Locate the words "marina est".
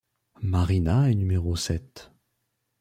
0.41-1.13